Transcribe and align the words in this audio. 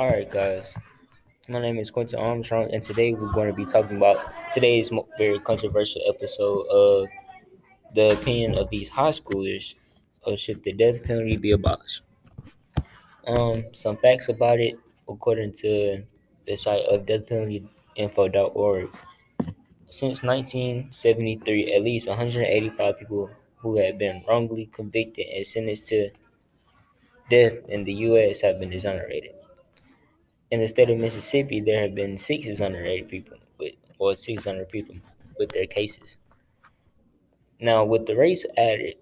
All 0.00 0.08
right, 0.08 0.30
guys. 0.30 0.74
My 1.46 1.60
name 1.60 1.76
is 1.76 1.90
Quentin 1.90 2.18
Armstrong, 2.18 2.70
and 2.72 2.82
today 2.82 3.12
we're 3.12 3.32
going 3.32 3.48
to 3.48 3.52
be 3.52 3.66
talking 3.66 3.98
about 3.98 4.16
today's 4.50 4.90
very 5.18 5.38
controversial 5.40 6.00
episode 6.08 6.62
of 6.68 7.08
the 7.94 8.12
opinion 8.12 8.56
of 8.56 8.70
these 8.70 8.88
high 8.88 9.10
schoolers 9.10 9.74
of 10.24 10.40
should 10.40 10.64
the 10.64 10.72
death 10.72 11.04
penalty 11.04 11.36
be 11.36 11.50
abolished. 11.50 12.00
Um, 13.26 13.66
some 13.74 13.98
facts 13.98 14.30
about 14.30 14.58
it, 14.58 14.78
according 15.06 15.52
to 15.60 16.02
the 16.46 16.56
site 16.56 16.86
of 16.86 17.04
deathpenaltyinfo.org. 17.04 18.88
Since 19.90 20.22
1973, 20.22 21.74
at 21.74 21.82
least 21.82 22.08
185 22.08 22.98
people 22.98 23.28
who 23.56 23.76
have 23.76 23.98
been 23.98 24.24
wrongly 24.26 24.64
convicted 24.64 25.26
and 25.26 25.46
sentenced 25.46 25.88
to 25.88 26.08
death 27.28 27.68
in 27.68 27.84
the 27.84 27.92
U.S. 28.08 28.40
have 28.40 28.58
been 28.58 28.72
exonerated. 28.72 29.34
In 30.50 30.60
the 30.60 30.66
state 30.66 30.90
of 30.90 30.98
Mississippi, 30.98 31.60
there 31.60 31.82
have 31.82 31.94
been 31.94 32.18
six 32.18 32.46
exonerated 32.46 33.08
people 33.08 33.38
with, 33.58 33.74
or 33.98 34.14
600 34.14 34.68
people 34.68 34.96
with 35.38 35.50
their 35.50 35.66
cases. 35.66 36.18
Now, 37.60 37.84
with 37.84 38.06
the 38.06 38.16
race 38.16 38.44
added 38.56 38.96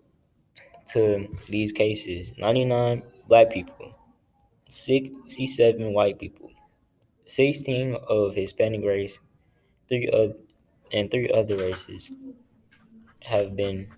to 0.89 1.29
these 1.49 1.73
cases, 1.73 2.33
99 2.37 3.03
black 3.29 3.51
people, 3.51 3.95
67 4.69 5.93
white 5.95 6.19
people, 6.19 6.51
16 7.25 7.97
of 8.09 8.35
Hispanic 8.35 8.85
race, 8.85 9.21
three 9.89 10.09
of 10.09 10.35
and 10.93 11.11
three 11.11 11.31
other 11.31 11.57
races 11.57 12.11
have 13.23 13.57
been 13.57 13.89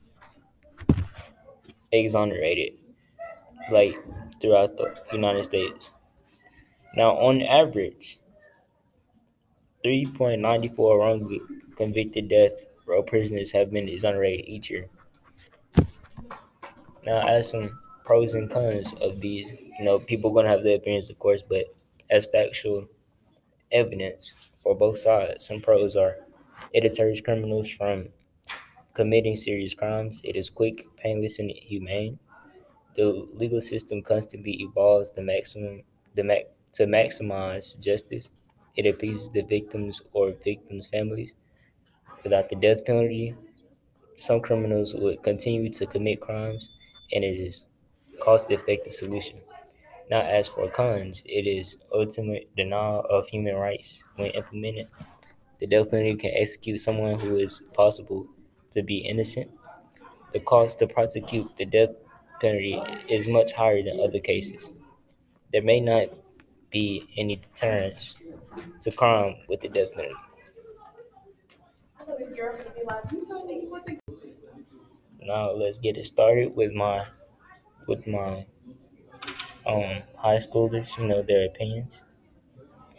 exonerated, 1.93 2.75
like 3.71 3.97
throughout 4.41 4.77
the 4.77 4.95
United 5.13 5.45
States. 5.45 5.91
Now, 6.95 7.17
on 7.17 7.43
average, 7.43 8.19
3.94 9.85 10.99
wrongly 10.99 11.41
convicted 11.77 12.29
death 12.29 12.67
row 12.87 13.03
prisoners 13.03 13.53
have 13.53 13.71
been 13.71 13.89
exonerated 13.89 14.47
each 14.49 14.71
year. 14.71 14.89
Now, 17.05 17.27
as 17.27 17.51
some 17.51 17.79
pros 18.05 18.35
and 18.35 18.51
cons 18.51 18.95
of 18.95 19.21
these, 19.21 19.55
you 19.79 19.85
know, 19.85 19.99
people 19.99 20.31
gonna 20.31 20.49
have 20.49 20.63
their 20.63 20.77
opinions, 20.77 21.11
of 21.11 21.19
course, 21.19 21.43
but 21.43 21.67
as 22.11 22.27
factual 22.27 22.89
evidence 23.73 24.35
for 24.63 24.75
both 24.77 24.99
sides, 24.99 25.47
some 25.47 25.61
pros 25.61 25.97
are 25.97 26.19
it 26.73 26.83
deters 26.83 27.21
criminals 27.21 27.71
from 27.71 28.09
committing 28.95 29.37
serious 29.37 29.75
crimes. 29.75 30.23
It 30.25 30.37
is 30.37 30.51
quick, 30.51 30.87
painless, 30.97 31.39
and 31.39 31.51
humane. 31.51 32.19
The 32.97 33.29
legal 33.35 33.61
system 33.61 34.03
constantly 34.03 34.55
evolves 34.63 35.13
the 35.13 35.23
maximum 35.23 35.83
the 36.15 36.25
mac, 36.25 36.47
to 36.73 36.85
maximize 36.85 37.79
justice. 37.81 38.31
It 38.77 38.87
appeases 38.87 39.31
the 39.31 39.43
victims 39.43 40.03
or 40.13 40.33
victims' 40.45 40.87
families. 40.87 41.35
Without 42.23 42.49
the 42.49 42.57
death 42.57 42.85
penalty, 42.85 43.35
some 44.19 44.41
criminals 44.41 44.95
would 44.95 45.23
continue 45.23 45.71
to 45.71 45.87
commit 45.87 46.21
crimes, 46.21 46.71
and 47.13 47.25
it 47.25 47.41
is 47.41 47.67
cost-effective 48.21 48.93
solution. 48.93 49.41
Now, 50.11 50.21
as 50.21 50.49
for 50.49 50.69
cons, 50.69 51.23
it 51.25 51.47
is 51.47 51.83
ultimate 51.95 52.55
denial 52.57 53.07
of 53.09 53.29
human 53.29 53.55
rights 53.55 54.05
when 54.17 54.31
implemented. 54.33 54.89
The 55.59 55.67
death 55.67 55.91
penalty 55.91 56.17
can 56.17 56.33
execute 56.35 56.81
someone 56.81 57.19
who 57.21 57.37
is 57.37 57.63
possible 57.73 58.27
to 58.71 58.83
be 58.83 58.99
innocent. 58.99 59.51
The 60.33 60.41
cost 60.41 60.79
to 60.79 60.87
prosecute 60.87 61.57
the 61.57 61.65
death 61.65 61.91
penalty 62.41 62.81
is 63.09 63.27
much 63.27 63.53
higher 63.53 63.83
than 63.83 64.01
other 64.01 64.21
cases. 64.21 64.71
There 65.53 65.63
may 65.63 65.81
not 65.81 66.09
be 66.71 67.09
any 67.17 67.37
deterrence 67.37 68.17
to 68.83 68.91
crime 68.93 69.37
with 69.49 69.61
the 69.63 69.69
death 69.69 69.93
penalty. 69.95 70.15
Now 75.23 75.53
let's 75.53 75.79
get 75.79 75.97
it 75.97 76.05
started 76.07 76.57
with 76.57 76.73
my 76.73 77.07
with 77.87 78.07
my 78.07 78.47
um 79.67 80.03
high 80.17 80.37
schoolers, 80.39 80.99
you 80.99 81.07
know, 81.07 81.23
their 81.23 81.47
opinions. 81.47 82.03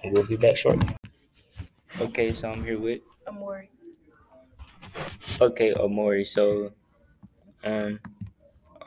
And 0.04 0.14
we'll 0.14 0.28
be 0.28 0.38
back 0.38 0.58
shortly. 0.58 0.96
Okay, 2.00 2.34
so 2.34 2.52
I'm 2.52 2.64
here 2.64 2.80
with 2.80 3.02
Amori. 3.28 3.70
Okay, 5.40 5.74
Amori. 5.74 6.26
So 6.26 6.72
um 7.64 8.00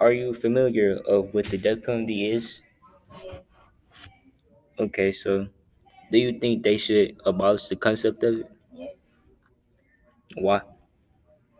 are 0.01 0.13
you 0.13 0.35
familiar 0.35 0.99
of 1.09 1.35
what 1.35 1.47
the 1.47 1.59
death 1.59 1.85
penalty 1.85 2.31
is? 2.31 2.63
Yes. 3.25 3.44
Okay, 4.79 5.11
so 5.13 5.49
do 6.11 6.19
you 6.19 6.39
think 6.39 6.63
they 6.63 6.77
should 6.79 7.21
abolish 7.27 7.69
the 7.69 7.77
concept 7.77 8.23
of 8.25 8.41
it? 8.41 8.51
Yes. 8.71 9.25
Why? 10.37 10.63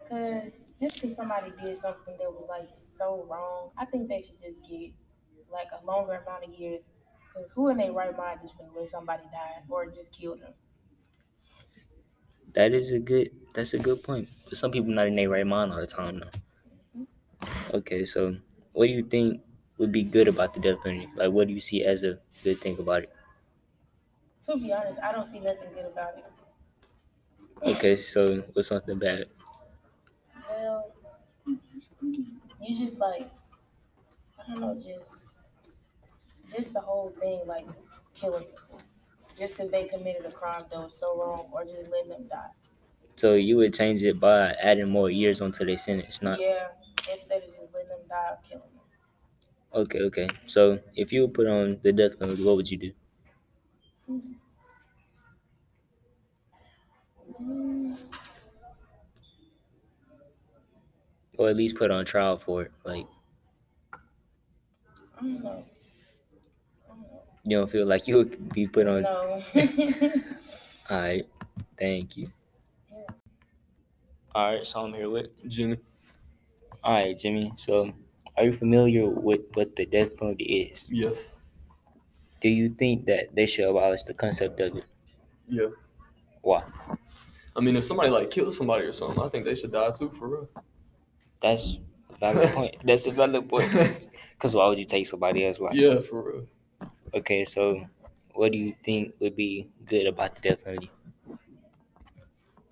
Cause 0.09 0.53
just 0.79 1.01
cause 1.01 1.17
somebody 1.17 1.51
did 1.65 1.77
something 1.77 2.17
that 2.19 2.31
was 2.33 2.47
like 2.49 2.71
so 2.73 3.25
wrong, 3.25 3.73
I 3.77 3.85
think 3.87 4.09
they 4.09 4.23
should 4.23 4.39
just 4.41 4.63
get 4.63 4.93
like 5.51 5.69
a 5.73 5.85
longer 5.85 6.15
amount 6.15 6.45
of 6.45 6.55
years. 6.55 6.89
Cause 7.33 7.47
who 7.55 7.69
in 7.69 7.79
their 7.79 7.93
right 7.93 8.17
mind 8.17 8.41
just 8.43 8.57
finna 8.59 8.75
let 8.75 8.89
somebody 8.89 9.25
die 9.33 9.63
or 9.69 9.87
just 9.91 10.13
kill 10.13 10.37
them? 10.37 10.55
That 12.55 12.73
is 12.73 12.91
a 12.91 12.99
good 12.99 13.37
that's 13.53 13.75
a 13.75 13.79
good 13.79 14.03
point. 14.03 14.31
But 14.45 14.57
some 14.57 14.71
people 14.71 14.91
not 14.91 15.09
in 15.09 15.17
their 15.17 15.29
right 15.29 15.47
mind 15.47 15.73
all 15.73 15.81
the 15.81 15.87
time 15.87 16.21
though. 16.21 16.31
Mm-hmm. 16.97 17.05
Okay, 17.73 18.05
so 18.05 18.37
what 18.73 18.87
do 18.87 18.93
you 18.93 19.05
think 19.05 19.43
would 19.85 19.93
be 19.93 20.03
good 20.03 20.29
about 20.29 20.55
the 20.55 20.61
death 20.61 20.83
penalty? 20.83 21.11
Like 21.17 21.33
what 21.33 21.49
do 21.49 21.55
you 21.55 21.61
see 21.61 21.85
as 21.85 22.03
a 22.03 22.21
good 22.43 22.59
thing 22.59 22.79
about 22.79 23.05
it? 23.05 23.13
To 24.47 24.57
be 24.57 24.73
honest, 24.73 25.01
I 25.01 25.11
don't 25.11 25.27
see 25.27 25.41
nothing 25.41 25.73
good 25.73 25.87
about 25.87 26.17
it. 26.19 26.25
Okay, 27.63 27.97
so 27.97 28.43
what's 28.53 28.69
something 28.69 28.99
bad? 28.99 29.29
Well, 30.49 30.93
you 32.61 32.77
just 32.87 32.99
like 33.01 33.31
I 34.39 34.47
don't 34.47 34.61
know, 34.61 34.75
just 34.81 35.31
just 36.55 36.73
the 36.73 36.81
whole 36.81 37.11
thing, 37.11 37.47
like 37.47 37.67
killing 38.15 38.45
people. 38.45 38.81
Just 39.37 39.57
because 39.57 39.71
they 39.71 39.89
committed 39.89 40.25
a 40.27 40.33
crime 40.33 40.61
that 40.71 40.79
was 40.79 40.97
so 40.99 41.19
wrong, 41.19 41.49
or 41.53 41.65
just 41.65 41.91
letting 41.91 42.09
them 42.11 42.29
die. 42.29 42.51
So 43.17 43.35
you 43.35 43.57
would 43.59 43.75
change 43.75 44.03
it 44.03 44.21
by 44.21 44.53
adding 44.55 44.89
more 44.89 45.11
years 45.11 45.41
onto 45.41 45.65
their 45.65 45.79
sentence, 45.79 46.23
not 46.23 46.39
Yeah, 46.39 46.69
instead 47.11 47.43
of 47.43 47.55
just 47.55 47.73
letting 47.73 47.89
them 47.89 48.07
die 48.09 48.37
killing 48.45 48.63
them. 48.75 48.84
Okay, 49.75 50.01
okay. 50.01 50.29
So 50.47 50.79
if 50.97 51.13
you 51.13 51.23
would 51.23 51.35
put 51.35 51.47
on 51.47 51.79
the 51.83 51.93
death 51.93 52.19
penalty, 52.19 52.43
what 52.43 52.57
would 52.57 52.71
you 52.71 52.79
do? 52.79 52.93
Or 61.37 61.49
at 61.49 61.57
least 61.57 61.77
put 61.77 61.91
on 61.91 62.05
trial 62.05 62.37
for 62.37 62.63
it. 62.63 62.73
Like 62.85 63.07
I 63.93 65.21
don't 65.23 65.43
know. 65.43 65.65
I 66.85 66.89
don't 66.89 67.03
know. 67.03 67.23
you 67.45 67.57
don't 67.59 67.71
feel 67.71 67.87
like 67.87 68.07
you 68.07 68.17
would 68.19 68.53
be 68.53 68.67
put 68.67 68.87
on 68.87 69.03
No. 69.03 69.43
Alright, 70.91 71.27
thank 71.79 72.17
you. 72.17 72.29
Alright, 74.35 74.67
so 74.67 74.81
I'm 74.81 74.93
here 74.93 75.09
with 75.11 75.31
Jimmy. 75.49 75.79
Alright, 76.85 77.19
Jimmy. 77.19 77.53
So 77.57 77.93
are 78.37 78.45
you 78.45 78.53
familiar 78.53 79.09
with 79.09 79.41
what 79.55 79.77
the 79.77 79.87
death 79.87 80.17
penalty 80.17 80.71
is? 80.73 80.87
Yes. 80.89 81.37
Do 82.41 82.49
you 82.49 82.69
think 82.71 83.07
that 83.07 83.35
they 83.35 83.47
should 83.47 83.69
abolish 83.69 84.03
the 84.03 84.15
concept 84.15 84.61
of 84.61 84.77
it? 84.77 84.85
Yeah. 85.49 85.69
Why? 86.43 86.63
I 87.57 87.61
mean, 87.61 87.77
if 87.77 87.85
somebody 87.85 88.11
like 88.11 88.31
kills 88.31 88.59
somebody 88.59 88.85
or 88.85 88.93
something, 88.93 89.23
I 89.23 89.29
think 89.29 89.45
they 89.45 89.55
should 89.55 89.73
die 89.73 89.91
too, 89.97 90.11
for 90.11 90.29
real. 90.29 90.49
That's 91.41 91.79
a 92.21 92.33
valid 92.33 92.49
point. 92.51 92.77
That's 92.85 93.07
a 93.07 93.13
valid 93.13 93.49
point. 93.49 93.71
Because 94.35 94.55
why 94.55 94.67
would 94.67 94.79
you 94.79 94.85
take 94.85 95.07
somebody 95.07 95.47
else's 95.47 95.61
life? 95.61 95.75
Yeah, 95.75 96.01
for 96.01 96.23
real. 96.23 96.47
Okay, 97.15 97.45
so 97.45 97.87
what 98.35 98.51
do 98.51 98.59
you 98.59 98.75
think 98.85 99.15
would 99.21 99.37
be 99.37 99.69
good 99.87 100.07
about 100.07 100.35
the 100.35 100.41
death 100.41 100.65
penalty? 100.65 100.91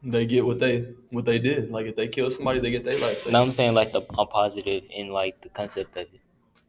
They 0.05 0.27
get 0.27 0.45
what 0.45 0.59
they 0.59 0.81
what 1.11 1.25
they 1.25 1.39
did. 1.39 1.71
Like 1.71 1.87
if 1.87 1.97
they 1.97 2.09
kill 2.09 2.31
somebody, 2.31 2.59
they 2.61 2.71
get 2.71 2.85
their 2.85 2.99
life. 2.99 3.29
No, 3.31 3.41
I'm 3.41 3.53
saying 3.53 3.75
like 3.75 3.93
the 3.93 4.01
a 4.19 4.27
positive 4.27 4.85
in 4.91 5.11
like 5.11 5.41
the 5.43 5.49
concept 5.49 5.97
of 5.97 6.03
it. 6.13 6.21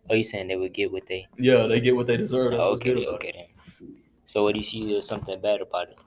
Are 0.10 0.16
you 0.16 0.24
saying 0.24 0.50
they 0.50 0.56
would 0.56 0.74
get 0.74 0.92
what 0.92 1.08
they? 1.08 1.28
Yeah, 1.38 1.66
they 1.66 1.80
get 1.80 1.96
what 1.96 2.08
they 2.08 2.18
deserve. 2.18 2.52
That's 2.52 2.66
what's 2.66 2.82
okay, 2.82 2.94
good 2.94 2.98
then, 3.00 3.08
about 3.08 3.24
it. 3.24 3.30
okay 3.30 3.48
then. 3.80 3.96
So 4.26 4.44
what 4.44 4.54
do 4.54 4.60
you 4.60 4.64
see 4.64 4.96
as 4.96 5.08
something 5.08 5.40
bad 5.42 5.62
about 5.62 5.90
it? 5.90 5.98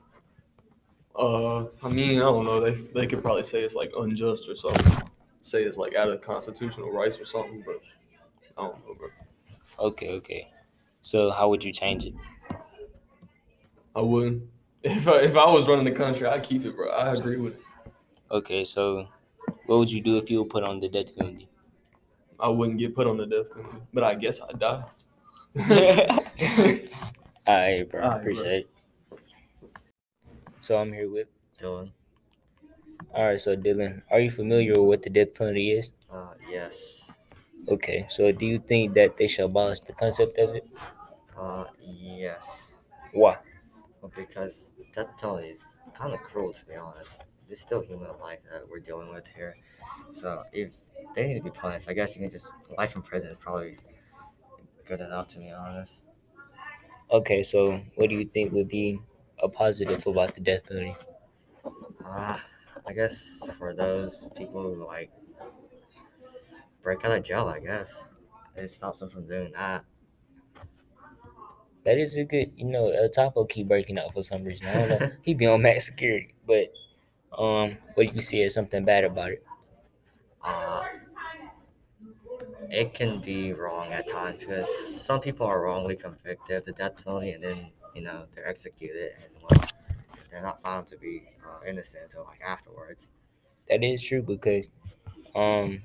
Uh, 1.15 1.65
I 1.83 1.89
mean, 1.89 2.17
I 2.17 2.25
don't 2.25 2.45
know. 2.45 2.59
They 2.61 2.73
they 2.73 3.07
could 3.07 3.21
probably 3.21 3.43
say 3.43 3.61
it's 3.61 3.75
like 3.75 3.91
unjust 3.97 4.47
or 4.47 4.55
something. 4.55 5.09
Say 5.41 5.63
it's 5.63 5.77
like 5.77 5.95
out 5.95 6.09
of 6.09 6.21
constitutional 6.21 6.91
rights 6.91 7.19
or 7.19 7.25
something, 7.25 7.63
but 7.65 7.81
I 8.57 8.67
don't 8.67 8.87
know, 8.87 8.93
bro. 8.93 9.09
Okay, 9.87 10.11
okay. 10.11 10.51
So 11.01 11.31
how 11.31 11.49
would 11.49 11.63
you 11.63 11.73
change 11.73 12.05
it? 12.05 12.13
I 13.95 14.01
wouldn't. 14.01 14.43
If 14.83 15.07
I 15.07 15.17
if 15.21 15.35
I 15.35 15.49
was 15.49 15.67
running 15.67 15.85
the 15.85 15.91
country, 15.91 16.27
I'd 16.27 16.43
keep 16.43 16.65
it, 16.65 16.75
bro. 16.75 16.89
I 16.89 17.15
agree 17.15 17.37
with 17.37 17.55
it. 17.55 17.61
Okay, 18.29 18.63
so 18.63 19.07
what 19.65 19.79
would 19.79 19.91
you 19.91 20.01
do 20.01 20.17
if 20.17 20.29
you 20.29 20.39
were 20.39 20.49
put 20.49 20.63
on 20.63 20.79
the 20.79 20.89
death 20.89 21.15
penalty? 21.15 21.49
I 22.39 22.49
wouldn't 22.49 22.77
get 22.77 22.93
put 22.93 23.07
on 23.07 23.17
the 23.17 23.25
death 23.25 23.53
penalty, 23.53 23.77
but 23.93 24.03
I 24.03 24.15
guess 24.15 24.39
I'd 24.41 24.59
die. 24.59 24.83
All 27.47 27.55
right, 27.55 27.89
bro. 27.89 28.01
All 28.03 28.09
right, 28.09 28.19
Appreciate 28.19 28.65
it. 28.65 29.19
So 30.61 30.77
I'm 30.77 30.93
here 30.93 31.09
with. 31.09 31.27
Dylan. 31.59 31.91
All 33.15 33.25
right, 33.25 33.41
so 33.41 33.55
Dylan, 33.55 34.03
are 34.11 34.19
you 34.19 34.29
familiar 34.29 34.73
with 34.73 34.87
what 34.87 35.01
the 35.01 35.09
death 35.09 35.33
penalty 35.33 35.71
is? 35.71 35.91
Uh, 36.11 36.33
yes. 36.51 37.17
Okay, 37.67 38.05
so 38.09 38.31
do 38.31 38.45
you 38.45 38.59
think 38.59 38.93
that 38.93 39.17
they 39.17 39.27
should 39.27 39.45
abolish 39.45 39.79
the 39.79 39.93
concept 39.93 40.37
of 40.37 40.55
it? 40.55 40.67
Uh, 41.37 41.65
yes. 41.81 42.75
Why? 43.13 43.37
Because 44.15 44.71
death 44.93 45.17
penalty 45.19 45.49
is 45.49 45.79
kind 45.93 46.13
of 46.13 46.21
cruel, 46.21 46.53
to 46.53 46.65
be 46.65 46.75
honest. 46.75 47.21
It's 47.49 47.61
still 47.61 47.81
human 47.81 48.09
life 48.19 48.39
that 48.51 48.67
we're 48.67 48.79
dealing 48.79 49.09
with 49.09 49.27
here. 49.27 49.57
So 50.13 50.43
if 50.51 50.73
they 51.15 51.27
need 51.27 51.35
to 51.35 51.43
be 51.43 51.49
punished, 51.51 51.87
I 51.89 51.93
guess 51.93 52.15
you 52.15 52.21
can 52.21 52.29
just 52.29 52.47
life 52.77 52.95
in 52.95 53.01
prison 53.01 53.31
is 53.31 53.37
probably 53.37 53.77
good 54.85 55.01
enough, 55.01 55.27
to 55.29 55.39
be 55.39 55.51
honest. 55.51 56.03
Okay, 57.09 57.41
so 57.43 57.81
what 57.95 58.09
do 58.09 58.15
you 58.15 58.25
think 58.25 58.51
would 58.51 58.67
be 58.67 58.99
a 59.41 59.47
positive 59.47 60.05
about 60.07 60.35
the 60.35 60.41
death 60.41 60.65
penalty? 60.67 60.95
Uh, 62.03 62.37
I 62.85 62.93
guess 62.93 63.41
for 63.57 63.73
those 63.73 64.29
people 64.35 64.61
who 64.63 64.85
like 64.85 65.11
break 66.81 67.03
out 67.05 67.11
of 67.11 67.23
jail, 67.23 67.47
I 67.47 67.59
guess 67.59 68.07
it 68.55 68.67
stops 68.69 68.99
them 68.99 69.09
from 69.09 69.27
doing 69.27 69.51
that. 69.53 69.85
That 71.87 71.97
is 71.99 72.17
a 72.17 72.25
good, 72.25 72.51
you 72.57 72.65
know, 72.65 72.89
El 72.89 73.07
Chapo 73.07 73.47
keep 73.47 73.69
breaking 73.69 73.97
out 73.97 74.11
for 74.13 74.21
some 74.21 74.43
reason. 74.43 74.67
I 74.67 74.73
don't 74.73 74.89
know. 74.89 75.11
he 75.21 75.33
be 75.33 75.47
on 75.47 75.61
max 75.61 75.85
security, 75.85 76.35
but 76.45 76.73
um, 77.31 77.77
what 77.93 78.09
do 78.09 78.13
you 78.13 78.21
see 78.21 78.43
as 78.43 78.53
something 78.53 78.83
bad 78.83 79.05
about 79.05 79.31
it? 79.31 79.45
uh, 80.43 80.83
it 82.69 82.93
can 82.93 83.21
be 83.21 83.53
wrong 83.53 83.93
at 83.93 84.05
times 84.05 84.41
because 84.41 84.67
some 85.01 85.21
people 85.21 85.47
are 85.47 85.61
wrongly 85.61 85.95
convicted 85.95 86.57
of 86.57 86.65
the 86.65 86.73
death 86.73 87.01
penalty 87.05 87.31
and 87.31 87.41
then 87.41 87.71
you 87.95 88.01
know 88.01 88.25
they're 88.35 88.47
executed 88.47 89.13
and 89.23 89.31
well 89.41 89.69
they're 90.29 90.41
not 90.41 90.61
found 90.61 90.87
to 90.87 90.97
be 90.97 91.23
uh, 91.47 91.65
innocent 91.65 92.03
until 92.03 92.25
like 92.25 92.41
afterwards. 92.41 93.07
That 93.69 93.81
is 93.81 94.03
true 94.03 94.21
because 94.21 94.67
um, 95.35 95.83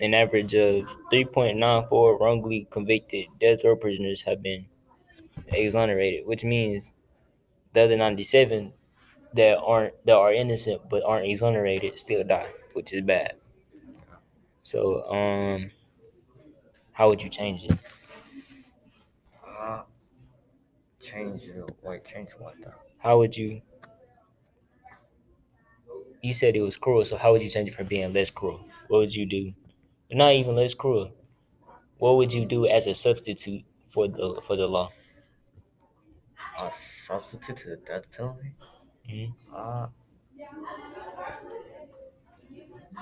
an 0.00 0.14
average 0.14 0.54
of 0.54 0.82
3.94 1.12 2.18
wrongly 2.18 2.66
convicted 2.72 3.26
death 3.40 3.60
row 3.62 3.76
prisoners 3.76 4.22
have 4.22 4.42
been 4.42 4.66
exonerated, 5.48 6.26
which 6.26 6.44
means 6.44 6.92
the 7.74 7.82
other 7.82 7.96
97 7.96 8.72
that 9.34 9.58
aren't 9.58 9.94
that 10.06 10.16
are 10.16 10.32
innocent 10.32 10.82
but 10.90 11.02
aren't 11.04 11.26
exonerated 11.26 11.98
still 11.98 12.24
die, 12.24 12.48
which 12.74 12.92
is 12.92 13.02
bad. 13.02 13.34
So, 14.62 15.04
um, 15.10 15.70
how 16.92 17.08
would 17.08 17.22
you 17.22 17.28
change 17.28 17.64
it? 17.64 17.72
Uh, 19.46 19.84
change 21.00 21.44
your 21.44 21.66
wait, 21.82 22.04
change 22.04 22.30
what 22.38 22.54
though? 22.62 22.72
How 22.98 23.18
would 23.18 23.36
you? 23.36 23.62
You 26.22 26.34
said 26.34 26.56
it 26.56 26.60
was 26.62 26.76
cruel, 26.76 27.04
so 27.04 27.16
how 27.16 27.30
would 27.32 27.42
you 27.42 27.48
change 27.50 27.68
it 27.68 27.74
from 27.74 27.86
being 27.86 28.12
less 28.12 28.30
cruel? 28.30 28.66
What 28.88 28.98
would 28.98 29.14
you 29.14 29.26
do? 29.26 29.52
Not 30.10 30.34
even 30.34 30.56
less 30.56 30.74
cruel. 30.74 31.12
What 31.98 32.16
would 32.16 32.32
you 32.32 32.46
do 32.46 32.66
as 32.66 32.86
a 32.86 32.94
substitute 32.94 33.64
for 33.90 34.08
the 34.08 34.40
for 34.42 34.56
the 34.56 34.68
law? 34.68 34.92
A 36.64 36.72
substitute 36.72 37.56
to 37.58 37.68
the 37.70 37.76
death 37.76 38.10
penalty? 38.10 38.54
Mhm. 39.08 39.34
Uh, 39.52 39.88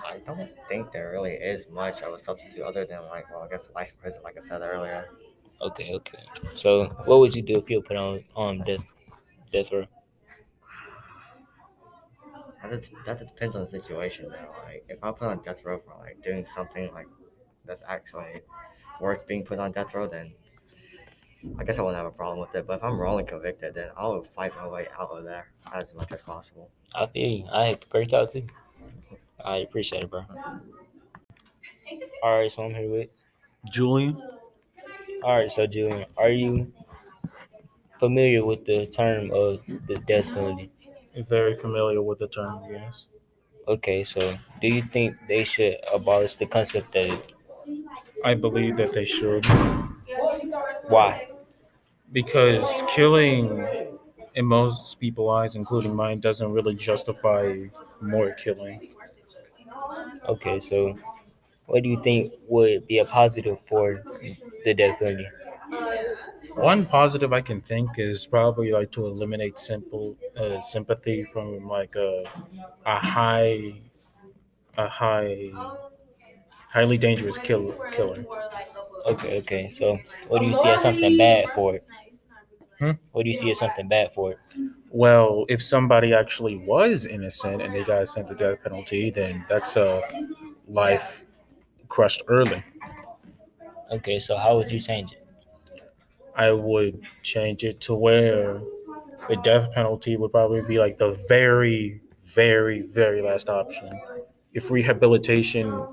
I 0.05 0.19
don't 0.27 0.51
think 0.69 0.91
there 0.93 1.11
really 1.11 1.33
is 1.35 1.69
much 1.69 2.03
of 2.03 2.13
a 2.15 2.19
substitute 2.19 2.63
other 2.63 2.85
than 2.85 3.03
like 3.07 3.31
well 3.31 3.43
I 3.43 3.49
guess 3.49 3.71
life 3.75 3.95
prison 4.01 4.23
like 4.23 4.37
I 4.37 4.41
said 4.41 4.61
earlier. 4.63 5.09
Okay, 5.61 5.93
okay. 5.95 6.25
So, 6.55 6.87
what 7.05 7.21
would 7.21 7.35
you 7.37 7.43
do 7.43 7.55
if 7.55 7.71
you 7.71 7.83
put 7.83 7.97
on 7.97 8.25
on 8.35 8.59
death 8.61 8.93
death 9.53 9.73
row? 9.73 9.87
That, 12.63 12.89
that 13.07 13.19
depends 13.19 13.57
on 13.57 13.63
the 13.63 13.67
situation 13.69 14.31
though. 14.31 14.55
Like 14.65 14.85
if 14.89 15.03
I 15.03 15.11
put 15.11 15.29
on 15.29 15.43
death 15.43 15.65
row 15.65 15.79
for 15.79 15.97
like 15.99 16.23
doing 16.23 16.45
something 16.45 16.93
like 16.95 17.09
that's 17.65 17.83
actually 17.87 18.43
worth 19.01 19.27
being 19.27 19.45
put 19.45 19.59
on 19.59 19.73
death 19.73 19.95
row, 19.95 20.07
then 20.07 20.35
I 21.59 21.65
guess 21.65 21.79
I 21.79 21.83
won't 21.83 21.97
have 21.97 22.07
a 22.07 22.11
problem 22.11 22.39
with 22.41 22.55
it. 22.55 22.67
But 22.67 22.79
if 22.79 22.85
I'm 22.85 22.99
wrongly 22.99 23.25
convicted, 23.25 23.75
then 23.75 23.91
I 23.97 24.07
will 24.07 24.23
fight 24.23 24.55
my 24.57 24.67
way 24.69 24.87
out 24.99 25.11
of 25.11 25.25
there 25.25 25.49
as 25.75 25.95
much 25.95 26.13
as 26.13 26.23
possible. 26.23 26.71
I 26.95 27.07
feel 27.07 27.29
you. 27.29 27.47
I 27.53 27.67
have 27.67 27.81
to 27.81 27.89
break 27.89 28.13
out 28.13 28.31
too. 28.31 28.47
I 29.45 29.57
appreciate 29.59 30.05
it, 30.05 30.11
bro. 30.11 30.25
All 32.23 32.39
right, 32.39 32.51
so 32.51 32.65
I'm 32.65 32.75
here 32.75 32.89
with. 32.91 33.09
Julian. 33.71 34.21
All 35.23 35.37
right, 35.37 35.51
so 35.51 35.67
Julian, 35.67 36.07
are 36.17 36.31
you 36.31 36.73
familiar 37.99 38.45
with 38.45 38.65
the 38.65 38.87
term 38.87 39.31
of 39.33 39.65
the 39.67 39.95
death 40.07 40.27
penalty? 40.29 40.71
Very 41.17 41.55
familiar 41.55 42.03
with 42.03 42.19
the 42.19 42.29
term, 42.29 42.63
yes. 42.71 43.07
Okay, 43.69 44.05
so 44.05 44.37
do 44.61 44.69
you 44.69 44.83
think 44.83 45.17
they 45.29 45.45
should 45.45 45.77
abolish 45.93 46.37
the 46.37 46.47
concept 46.47 46.97
of 46.97 47.07
it? 47.13 47.33
I 48.25 48.35
believe 48.35 48.77
that 48.77 48.93
they 48.93 49.05
should 49.05 49.47
Why? 50.89 51.29
Because 52.13 52.83
killing, 52.89 53.67
in 54.35 54.45
most 54.47 54.99
people's 55.01 55.33
eyes, 55.33 55.57
including 55.57 55.95
mine, 55.95 56.21
doesn't 56.21 56.53
really 56.53 56.75
justify 56.75 57.57
more 58.01 58.33
killing. 58.35 58.91
Okay, 60.29 60.61
so 60.61 60.97
what 61.67 61.83
do 61.83 61.89
you 61.89 62.03
think 62.03 62.33
would 62.49 62.87
be 62.87 62.99
a 62.99 63.05
positive 63.05 63.59
for 63.67 64.03
the 64.65 64.75
death 64.75 64.99
penalty? 65.01 65.27
One 66.55 66.87
positive 66.87 67.33
I 67.33 67.41
can 67.41 67.61
think 67.61 67.99
is 67.99 68.27
probably 68.27 68.71
like 68.73 68.91
to 68.93 69.07
eliminate 69.07 69.59
simple 69.59 70.17
uh, 70.37 70.61
sympathy 70.61 71.25
from 71.25 71.67
like 71.69 71.95
a 71.97 72.23
a 72.87 72.99
high 72.99 73.75
a 74.77 74.89
high 74.89 75.53
highly 76.71 76.99
dangerous 76.99 77.39
killer 77.39 77.75
killer. 77.93 78.27
Okay, 79.07 79.39
okay. 79.41 79.71
So 79.71 79.99
what 80.29 80.41
do 80.41 80.47
you 80.47 80.55
see 80.55 80.71
as 80.71 80.83
something 80.83 81.17
bad 81.19 81.49
for 81.51 81.77
it? 81.77 81.85
Hmm? 82.83 82.91
What 83.13 83.23
do 83.23 83.29
you 83.31 83.37
see 83.37 83.49
as 83.49 83.61
something 83.61 83.87
bad 83.87 84.13
for 84.13 84.33
it? 84.33 84.39
Well, 84.91 85.45
if 85.49 85.63
somebody 85.63 86.13
actually 86.13 86.57
was 86.57 87.05
innocent 87.05 87.63
and 87.63 87.73
they 87.73 87.85
got 87.85 88.09
sent 88.09 88.27
to 88.27 88.35
death 88.35 88.61
penalty, 88.65 89.09
then 89.09 89.47
that's 89.49 89.77
a 89.77 90.03
life 90.67 91.25
crushed 91.87 92.23
early. 92.27 92.65
Okay, 93.93 94.19
so 94.19 94.37
how 94.37 94.57
would 94.57 94.69
you 94.69 94.81
change 94.81 95.13
it? 95.13 95.25
I 96.35 96.51
would 96.51 97.01
change 97.23 97.63
it 97.63 97.81
to 97.83 97.95
where 97.95 98.61
the 99.29 99.37
death 99.45 99.71
penalty 99.71 100.17
would 100.17 100.33
probably 100.33 100.63
be 100.63 100.81
like 100.81 100.99
the 100.99 101.13
very, 101.29 102.01
very, 102.25 102.81
very 102.81 103.23
last 103.23 103.49
option. 103.49 103.93
If 104.55 104.73
rehabilitation 104.73 105.87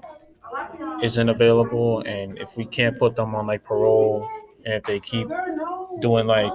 isn't 1.04 1.30
available 1.30 2.00
and 2.02 2.40
if 2.40 2.58
we 2.58 2.66
can't 2.66 2.98
put 2.98 3.16
them 3.16 3.36
on 3.36 3.46
like 3.46 3.64
parole 3.64 4.28
and 4.66 4.74
if 4.74 4.84
they 4.86 5.00
keep 5.00 5.28
doing 6.02 6.28
like 6.28 6.54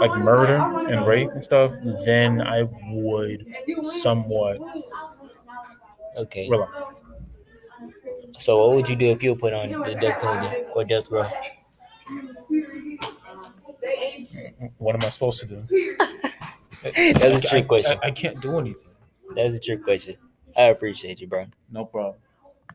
like 0.00 0.16
murder 0.18 0.56
and 0.90 1.06
rape 1.06 1.30
and 1.30 1.42
stuff, 1.42 1.72
then 2.04 2.40
I 2.42 2.64
would 2.90 3.46
somewhat 3.82 4.58
Okay. 6.16 6.48
rely. 6.48 6.68
So 8.38 8.58
what 8.58 8.76
would 8.76 8.88
you 8.88 8.96
do 8.96 9.06
if 9.06 9.22
you 9.22 9.32
were 9.32 9.38
put 9.38 9.52
on 9.52 9.70
the 9.70 9.94
death 9.94 10.20
penalty 10.20 10.56
or 10.74 10.84
death 10.84 11.10
row? 11.10 11.28
What 14.78 14.94
am 14.94 15.00
I 15.04 15.08
supposed 15.08 15.40
to 15.40 15.46
do? 15.46 15.96
That's 16.82 16.96
a 16.98 17.46
I- 17.46 17.50
trick 17.50 17.68
question. 17.68 17.98
I, 18.02 18.08
I 18.08 18.10
can't 18.10 18.40
do 18.40 18.58
anything. 18.58 18.90
That's 19.34 19.54
a 19.54 19.58
trick 19.58 19.82
question. 19.84 20.16
I 20.56 20.64
appreciate 20.64 21.20
you, 21.20 21.26
bro. 21.26 21.46
No 21.70 21.84
problem. 21.84 22.16